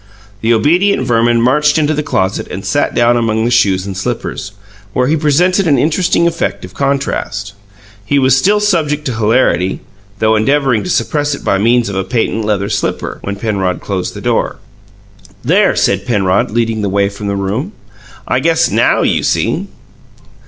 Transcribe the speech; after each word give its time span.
The 0.41 0.51
obedient 0.51 1.05
Verman 1.05 1.43
marched 1.43 1.77
into 1.77 1.93
the 1.93 2.01
closet 2.01 2.47
and 2.49 2.65
sat 2.65 2.95
down 2.95 3.15
among 3.17 3.45
the 3.45 3.51
shoes 3.51 3.85
and 3.85 3.95
slippers, 3.95 4.51
where 4.93 5.05
he 5.05 5.15
presented 5.15 5.67
an 5.67 5.77
interesting 5.77 6.25
effect 6.25 6.65
of 6.65 6.73
contrast. 6.73 7.53
He 8.03 8.17
was 8.17 8.35
still 8.35 8.59
subject 8.59 9.05
to 9.05 9.13
hilarity 9.13 9.79
though 10.17 10.35
endeavouring 10.35 10.83
to 10.85 10.89
suppress 10.89 11.35
it 11.35 11.43
by 11.43 11.59
means 11.59 11.87
of 11.87 11.95
a 11.95 12.03
patent 12.03 12.43
leather 12.45 12.67
slipper 12.67 13.19
when 13.21 13.35
Penrod 13.35 13.79
closed 13.79 14.15
the 14.15 14.21
door. 14.21 14.57
"There!" 15.45 15.75
said 15.75 16.07
Penrod, 16.07 16.49
leading 16.49 16.81
the 16.81 16.89
way 16.89 17.07
from 17.07 17.27
the 17.27 17.35
room. 17.35 17.73
"I 18.27 18.39
guess 18.39 18.71
NOW 18.71 19.03
you 19.03 19.21
see!" 19.21 19.67